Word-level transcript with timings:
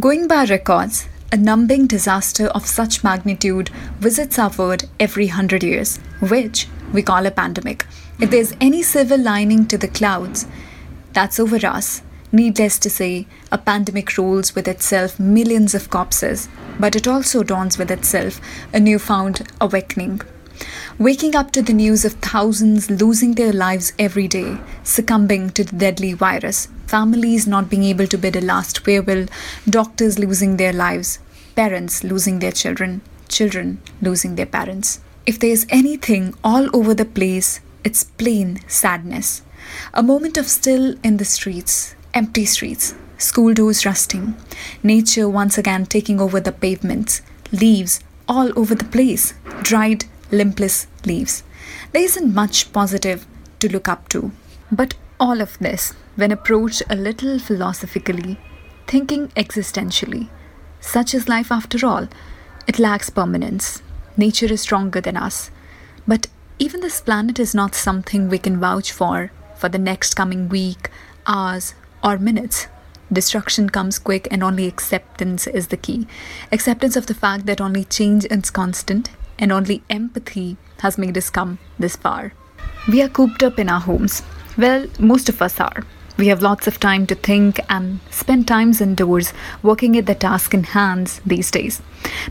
Going 0.00 0.28
by 0.28 0.44
records, 0.44 1.08
a 1.30 1.36
numbing 1.36 1.86
disaster 1.86 2.46
of 2.46 2.66
such 2.66 3.04
magnitude 3.04 3.68
visits 3.98 4.38
our 4.38 4.48
world 4.48 4.88
every 4.98 5.26
hundred 5.26 5.62
years, 5.62 5.98
which 6.20 6.68
we 6.90 7.02
call 7.02 7.26
a 7.26 7.30
pandemic. 7.30 7.84
If 8.18 8.30
there's 8.30 8.54
any 8.62 8.82
silver 8.82 9.18
lining 9.18 9.66
to 9.66 9.76
the 9.76 9.88
clouds, 9.88 10.46
that's 11.12 11.38
over 11.38 11.66
us. 11.66 12.00
Needless 12.32 12.78
to 12.78 12.88
say, 12.88 13.26
a 13.52 13.58
pandemic 13.58 14.16
rolls 14.16 14.54
with 14.54 14.68
itself 14.68 15.20
millions 15.20 15.74
of 15.74 15.90
corpses, 15.90 16.48
but 16.78 16.96
it 16.96 17.06
also 17.06 17.42
dawns 17.42 17.76
with 17.76 17.90
itself 17.90 18.40
a 18.72 18.80
newfound 18.80 19.46
awakening. 19.60 20.22
Waking 20.98 21.36
up 21.36 21.50
to 21.50 21.60
the 21.60 21.74
news 21.74 22.06
of 22.06 22.14
thousands 22.14 22.90
losing 22.90 23.34
their 23.34 23.52
lives 23.52 23.92
every 23.98 24.28
day, 24.28 24.56
succumbing 24.82 25.50
to 25.50 25.64
the 25.64 25.76
deadly 25.76 26.14
virus, 26.14 26.68
families 26.90 27.46
not 27.46 27.70
being 27.70 27.84
able 27.84 28.06
to 28.08 28.18
bid 28.18 28.36
a 28.36 28.40
last 28.40 28.80
farewell, 28.84 29.26
doctors 29.68 30.18
losing 30.18 30.56
their 30.56 30.72
lives, 30.72 31.18
parents 31.54 32.02
losing 32.02 32.40
their 32.40 32.52
children, 32.52 33.00
children 33.28 33.80
losing 34.02 34.34
their 34.34 34.46
parents. 34.58 35.00
If 35.24 35.38
there's 35.38 35.66
anything 35.68 36.34
all 36.42 36.68
over 36.74 36.92
the 36.94 37.04
place, 37.04 37.60
it's 37.84 38.02
plain 38.04 38.58
sadness. 38.66 39.42
A 39.94 40.02
moment 40.02 40.36
of 40.36 40.48
still 40.48 40.96
in 41.04 41.18
the 41.18 41.24
streets, 41.24 41.94
empty 42.12 42.44
streets, 42.44 42.94
school 43.18 43.54
doors 43.54 43.86
rusting, 43.86 44.34
nature 44.82 45.28
once 45.28 45.56
again 45.58 45.86
taking 45.86 46.20
over 46.20 46.40
the 46.40 46.52
pavements, 46.52 47.22
leaves 47.52 48.00
all 48.28 48.50
over 48.58 48.74
the 48.74 48.90
place, 48.96 49.34
dried, 49.62 50.06
limpless 50.32 50.86
leaves. 51.04 51.44
There 51.92 52.02
isn't 52.02 52.34
much 52.34 52.72
positive 52.72 53.26
to 53.60 53.70
look 53.70 53.88
up 53.88 54.08
to. 54.08 54.32
But 54.72 54.94
all 55.20 55.40
of 55.42 55.58
this, 55.58 55.92
when 56.16 56.32
approached 56.32 56.82
a 56.88 56.96
little 56.96 57.38
philosophically, 57.38 58.38
thinking 58.86 59.28
existentially, 59.28 60.28
such 60.80 61.14
is 61.14 61.28
life 61.28 61.52
after 61.52 61.86
all, 61.86 62.08
it 62.66 62.78
lacks 62.78 63.10
permanence. 63.10 63.82
Nature 64.16 64.52
is 64.52 64.62
stronger 64.62 65.00
than 65.00 65.16
us. 65.16 65.50
But 66.08 66.26
even 66.58 66.80
this 66.80 67.00
planet 67.00 67.38
is 67.38 67.54
not 67.54 67.74
something 67.74 68.28
we 68.28 68.38
can 68.38 68.58
vouch 68.58 68.90
for 68.90 69.30
for 69.56 69.68
the 69.68 69.78
next 69.78 70.14
coming 70.14 70.48
week, 70.48 70.88
hours, 71.26 71.74
or 72.02 72.18
minutes. 72.18 72.66
Destruction 73.12 73.68
comes 73.68 73.98
quick, 73.98 74.26
and 74.30 74.42
only 74.42 74.66
acceptance 74.66 75.46
is 75.46 75.68
the 75.68 75.76
key. 75.76 76.06
Acceptance 76.50 76.96
of 76.96 77.06
the 77.06 77.14
fact 77.14 77.44
that 77.46 77.60
only 77.60 77.84
change 77.84 78.24
is 78.24 78.50
constant, 78.50 79.10
and 79.38 79.52
only 79.52 79.82
empathy 79.90 80.56
has 80.78 80.96
made 80.96 81.18
us 81.18 81.28
come 81.28 81.58
this 81.78 81.96
far. 81.96 82.32
We 82.88 83.02
are 83.02 83.08
cooped 83.08 83.42
up 83.42 83.58
in 83.58 83.68
our 83.68 83.80
homes. 83.80 84.22
Well, 84.60 84.88
most 84.98 85.30
of 85.30 85.40
us 85.40 85.58
are. 85.58 85.86
We 86.18 86.26
have 86.26 86.42
lots 86.42 86.66
of 86.66 86.78
time 86.78 87.06
to 87.06 87.14
think 87.14 87.60
and 87.70 87.98
spend 88.10 88.46
times 88.46 88.82
indoors 88.82 89.32
working 89.62 89.96
at 89.96 90.04
the 90.04 90.14
task 90.14 90.52
in 90.52 90.64
hands 90.64 91.22
these 91.24 91.50
days. 91.50 91.80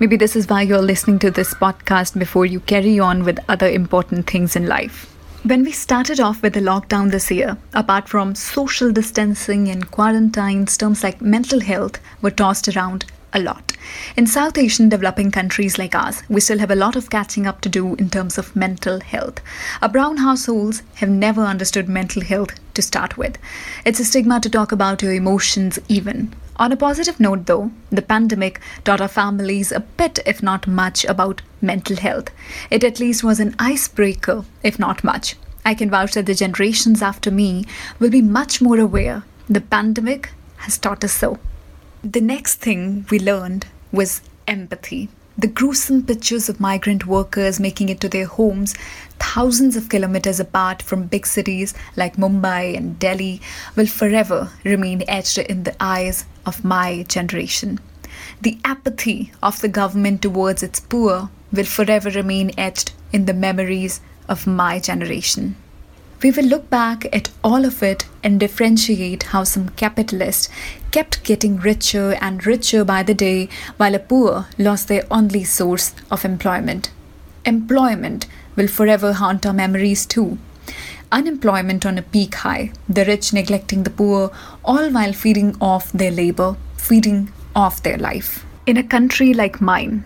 Maybe 0.00 0.16
this 0.16 0.34
is 0.34 0.48
why 0.48 0.62
you're 0.62 0.82
listening 0.82 1.20
to 1.20 1.30
this 1.30 1.54
podcast 1.54 2.18
before 2.18 2.44
you 2.44 2.58
carry 2.58 2.98
on 2.98 3.22
with 3.22 3.38
other 3.48 3.68
important 3.68 4.28
things 4.28 4.56
in 4.56 4.66
life. 4.66 5.14
When 5.44 5.62
we 5.62 5.70
started 5.70 6.18
off 6.18 6.42
with 6.42 6.54
the 6.54 6.60
lockdown 6.60 7.12
this 7.12 7.30
year, 7.30 7.58
apart 7.74 8.08
from 8.08 8.34
social 8.34 8.90
distancing 8.90 9.68
and 9.68 9.88
quarantines, 9.88 10.76
terms 10.76 11.04
like 11.04 11.20
mental 11.20 11.60
health 11.60 12.00
were 12.22 12.32
tossed 12.32 12.66
around 12.74 13.04
a 13.34 13.38
lot. 13.38 13.65
In 14.16 14.26
South 14.26 14.56
Asian 14.56 14.88
developing 14.88 15.30
countries 15.30 15.78
like 15.78 15.94
ours, 15.94 16.22
we 16.28 16.40
still 16.40 16.58
have 16.58 16.70
a 16.70 16.76
lot 16.76 16.96
of 16.96 17.10
catching 17.10 17.46
up 17.46 17.60
to 17.60 17.68
do 17.68 17.94
in 17.96 18.08
terms 18.08 18.38
of 18.38 18.56
mental 18.56 19.00
health. 19.00 19.40
Our 19.82 19.88
brown 19.88 20.16
households 20.18 20.82
have 20.96 21.10
never 21.10 21.42
understood 21.42 21.88
mental 21.88 22.22
health 22.22 22.58
to 22.74 22.82
start 22.82 23.18
with. 23.18 23.38
It's 23.84 24.00
a 24.00 24.04
stigma 24.04 24.40
to 24.40 24.50
talk 24.50 24.72
about 24.72 25.02
your 25.02 25.12
emotions, 25.12 25.78
even. 25.88 26.34
On 26.56 26.72
a 26.72 26.76
positive 26.76 27.20
note, 27.20 27.44
though, 27.44 27.70
the 27.90 28.00
pandemic 28.00 28.60
taught 28.84 29.02
our 29.02 29.08
families 29.08 29.70
a 29.70 29.80
bit, 29.80 30.20
if 30.24 30.42
not 30.42 30.66
much, 30.66 31.04
about 31.04 31.42
mental 31.60 31.96
health. 31.96 32.30
It 32.70 32.82
at 32.82 32.98
least 32.98 33.22
was 33.22 33.40
an 33.40 33.54
icebreaker, 33.58 34.44
if 34.62 34.78
not 34.78 35.04
much. 35.04 35.36
I 35.66 35.74
can 35.74 35.90
vouch 35.90 36.14
that 36.14 36.26
the 36.26 36.34
generations 36.34 37.02
after 37.02 37.30
me 37.30 37.64
will 37.98 38.08
be 38.08 38.22
much 38.22 38.62
more 38.62 38.78
aware. 38.78 39.24
The 39.48 39.60
pandemic 39.60 40.30
has 40.58 40.78
taught 40.78 41.04
us 41.04 41.12
so. 41.12 41.38
The 42.02 42.20
next 42.20 42.56
thing 42.56 43.04
we 43.10 43.18
learned 43.18 43.66
was 43.92 44.22
empathy. 44.46 45.08
The 45.38 45.46
gruesome 45.46 46.04
pictures 46.04 46.48
of 46.48 46.60
migrant 46.60 47.06
workers 47.06 47.60
making 47.60 47.90
it 47.90 48.00
to 48.00 48.08
their 48.08 48.24
homes 48.24 48.74
thousands 49.18 49.76
of 49.76 49.90
kilometers 49.90 50.40
apart 50.40 50.80
from 50.80 51.08
big 51.08 51.26
cities 51.26 51.74
like 51.94 52.16
Mumbai 52.16 52.74
and 52.76 52.98
Delhi 52.98 53.42
will 53.76 53.86
forever 53.86 54.50
remain 54.64 55.02
etched 55.06 55.36
in 55.36 55.64
the 55.64 55.76
eyes 55.78 56.24
of 56.46 56.64
my 56.64 57.02
generation. 57.02 57.80
The 58.40 58.58
apathy 58.64 59.32
of 59.42 59.60
the 59.60 59.68
government 59.68 60.22
towards 60.22 60.62
its 60.62 60.80
poor 60.80 61.28
will 61.52 61.64
forever 61.64 62.08
remain 62.08 62.52
etched 62.56 62.94
in 63.12 63.26
the 63.26 63.34
memories 63.34 64.00
of 64.28 64.46
my 64.46 64.78
generation. 64.78 65.56
We 66.26 66.32
will 66.32 66.46
look 66.46 66.68
back 66.68 67.06
at 67.14 67.30
all 67.44 67.64
of 67.64 67.84
it 67.84 68.04
and 68.24 68.40
differentiate 68.40 69.22
how 69.22 69.44
some 69.44 69.68
capitalists 69.68 70.48
kept 70.90 71.22
getting 71.22 71.56
richer 71.56 72.14
and 72.20 72.44
richer 72.44 72.84
by 72.84 73.04
the 73.04 73.14
day 73.14 73.48
while 73.76 73.94
a 73.94 74.00
poor 74.00 74.48
lost 74.58 74.88
their 74.88 75.04
only 75.08 75.44
source 75.44 75.94
of 76.10 76.24
employment. 76.24 76.90
Employment 77.44 78.26
will 78.56 78.66
forever 78.66 79.12
haunt 79.12 79.46
our 79.46 79.52
memories 79.52 80.04
too. 80.04 80.36
Unemployment 81.12 81.86
on 81.86 81.96
a 81.96 82.02
peak 82.02 82.34
high, 82.34 82.72
the 82.88 83.04
rich 83.04 83.32
neglecting 83.32 83.84
the 83.84 83.90
poor, 83.90 84.32
all 84.64 84.90
while 84.90 85.12
feeding 85.12 85.56
off 85.60 85.92
their 85.92 86.10
labor, 86.10 86.56
feeding 86.76 87.30
off 87.54 87.84
their 87.84 87.98
life. 87.98 88.44
In 88.66 88.76
a 88.76 88.82
country 88.82 89.32
like 89.32 89.60
mine, 89.60 90.02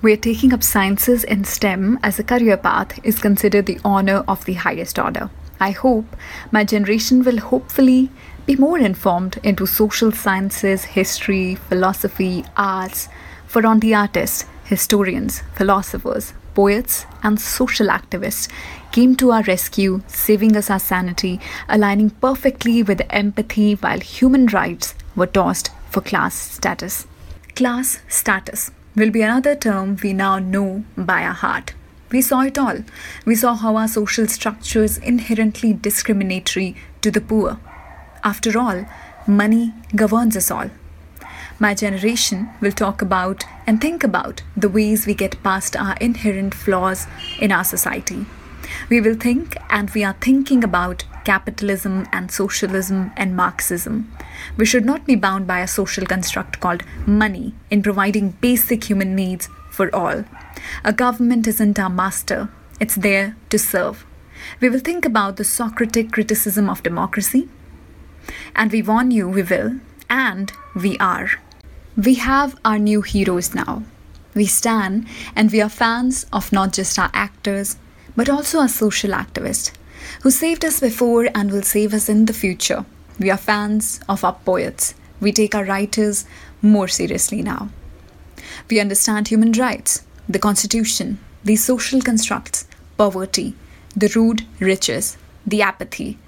where 0.00 0.16
taking 0.16 0.52
up 0.52 0.64
sciences 0.64 1.22
and 1.22 1.46
STEM 1.46 2.00
as 2.02 2.18
a 2.18 2.24
career 2.24 2.56
path 2.56 2.98
is 3.04 3.20
considered 3.20 3.66
the 3.66 3.78
honor 3.84 4.24
of 4.26 4.44
the 4.44 4.54
highest 4.54 4.98
order. 4.98 5.30
I 5.62 5.70
hope 5.70 6.16
my 6.50 6.64
generation 6.64 7.22
will 7.22 7.38
hopefully 7.38 8.10
be 8.46 8.56
more 8.56 8.78
informed 8.78 9.38
into 9.44 9.64
social 9.64 10.10
sciences, 10.10 10.84
history, 10.84 11.54
philosophy, 11.54 12.44
arts, 12.56 13.08
for 13.46 13.64
on 13.64 13.78
the 13.78 13.94
artists, 13.94 14.46
historians, 14.64 15.42
philosophers, 15.54 16.32
poets, 16.54 17.06
and 17.22 17.40
social 17.40 17.86
activists 17.86 18.48
came 18.90 19.14
to 19.16 19.30
our 19.30 19.44
rescue, 19.44 20.02
saving 20.08 20.56
us 20.56 20.68
our 20.68 20.80
sanity, 20.80 21.38
aligning 21.68 22.10
perfectly 22.10 22.82
with 22.82 23.06
empathy 23.10 23.74
while 23.74 24.00
human 24.00 24.46
rights 24.46 24.94
were 25.14 25.28
tossed 25.28 25.70
for 25.90 26.00
class 26.00 26.34
status. 26.34 27.06
Class 27.54 28.00
status 28.08 28.72
will 28.96 29.10
be 29.10 29.22
another 29.22 29.54
term 29.54 29.96
we 30.02 30.12
now 30.12 30.40
know 30.40 30.84
by 30.96 31.22
our 31.22 31.38
heart. 31.44 31.72
We 32.12 32.20
saw 32.20 32.42
it 32.42 32.58
all. 32.58 32.84
We 33.24 33.34
saw 33.34 33.54
how 33.54 33.76
our 33.76 33.88
social 33.88 34.28
structure 34.28 34.84
is 34.84 34.98
inherently 34.98 35.72
discriminatory 35.72 36.76
to 37.00 37.10
the 37.10 37.22
poor. 37.22 37.58
After 38.22 38.58
all, 38.58 38.84
money 39.26 39.72
governs 39.96 40.36
us 40.36 40.50
all. 40.50 40.70
My 41.58 41.74
generation 41.74 42.50
will 42.60 42.72
talk 42.72 43.00
about 43.00 43.44
and 43.66 43.80
think 43.80 44.04
about 44.04 44.42
the 44.54 44.68
ways 44.68 45.06
we 45.06 45.14
get 45.14 45.42
past 45.42 45.74
our 45.74 45.96
inherent 46.02 46.54
flaws 46.54 47.06
in 47.38 47.50
our 47.50 47.64
society. 47.64 48.26
We 48.90 49.00
will 49.00 49.14
think 49.14 49.56
and 49.70 49.88
we 49.90 50.04
are 50.04 50.16
thinking 50.20 50.62
about 50.62 51.04
capitalism 51.24 52.06
and 52.12 52.30
socialism 52.30 53.12
and 53.16 53.36
Marxism. 53.36 54.12
We 54.56 54.66
should 54.66 54.84
not 54.84 55.06
be 55.06 55.16
bound 55.16 55.46
by 55.46 55.60
a 55.60 55.66
social 55.66 56.06
construct 56.06 56.60
called 56.60 56.82
money 57.06 57.54
in 57.70 57.82
providing 57.82 58.36
basic 58.40 58.84
human 58.84 59.14
needs 59.14 59.48
for 59.70 59.94
all. 59.94 60.24
A 60.84 60.92
government 60.92 61.46
isn't 61.46 61.78
our 61.78 61.90
master, 61.90 62.48
it's 62.80 62.94
there 62.94 63.36
to 63.50 63.58
serve. 63.58 64.04
We 64.60 64.68
will 64.68 64.80
think 64.80 65.04
about 65.04 65.36
the 65.36 65.44
Socratic 65.44 66.12
criticism 66.12 66.68
of 66.68 66.82
democracy, 66.82 67.48
and 68.54 68.70
we 68.70 68.82
warn 68.82 69.10
you 69.10 69.28
we 69.28 69.42
will, 69.42 69.80
and 70.10 70.52
we 70.74 70.98
are. 70.98 71.30
We 71.96 72.14
have 72.14 72.58
our 72.64 72.78
new 72.78 73.02
heroes 73.02 73.54
now. 73.54 73.82
We 74.34 74.46
stand 74.46 75.06
and 75.36 75.52
we 75.52 75.60
are 75.60 75.68
fans 75.68 76.24
of 76.32 76.52
not 76.52 76.72
just 76.72 76.98
our 76.98 77.10
actors, 77.12 77.76
but 78.16 78.30
also 78.30 78.60
our 78.60 78.68
social 78.68 79.10
activists 79.10 79.72
who 80.22 80.30
saved 80.30 80.64
us 80.64 80.80
before 80.80 81.28
and 81.34 81.50
will 81.50 81.62
save 81.62 81.92
us 81.94 82.08
in 82.08 82.24
the 82.24 82.32
future. 82.32 82.84
We 83.18 83.30
are 83.30 83.36
fans 83.36 84.00
of 84.08 84.24
our 84.24 84.34
poets. 84.44 84.94
We 85.20 85.32
take 85.32 85.54
our 85.54 85.64
writers 85.64 86.26
more 86.60 86.88
seriously 86.88 87.42
now. 87.42 87.70
We 88.68 88.80
understand 88.80 89.28
human 89.28 89.52
rights, 89.52 90.04
the 90.28 90.38
constitution, 90.38 91.18
the 91.44 91.56
social 91.56 92.00
constructs, 92.00 92.66
poverty, 92.96 93.54
the 93.96 94.12
rude 94.14 94.46
riches, 94.60 95.16
the 95.46 95.62
apathy. 95.62 96.18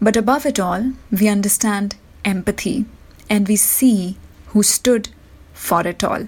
But 0.00 0.16
above 0.16 0.46
it 0.46 0.58
all, 0.58 0.92
we 1.10 1.28
understand 1.28 1.96
empathy 2.24 2.86
and 3.28 3.46
we 3.46 3.56
see 3.56 4.16
who 4.48 4.62
stood 4.62 5.08
for 5.52 5.86
it 5.86 6.02
all. 6.02 6.26